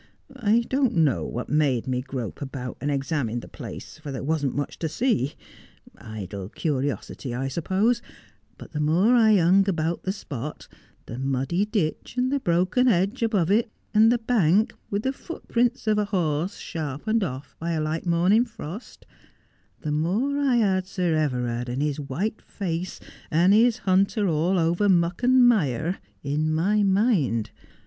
[0.35, 4.55] I don't know what made me grope about and examine the place, for there wasn't
[4.55, 5.35] much to see—
[5.95, 8.01] idle curiosity I suppose;
[8.57, 10.67] but the more I hung about the spot—
[11.05, 15.85] the muddy ditch, and the broken hedge above it, and the bank, with the footprints
[15.85, 19.05] of a horse sharpened off by a light morning frost,—
[19.83, 22.99] the more I had Sir Everard and his white face,
[23.29, 27.51] and his hunter all over muck and mire, in my mind.